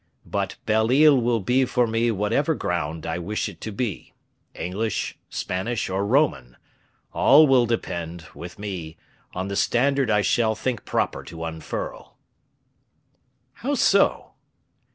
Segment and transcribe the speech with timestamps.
[0.25, 4.13] But Belle Isle will be for me whatever ground I wish it to be,
[4.55, 6.57] English, Spanish, or Roman;
[7.13, 8.97] all will depend, with me,
[9.35, 12.15] on the standard I shall think proper to unfurl."
[13.53, 14.31] "How so?"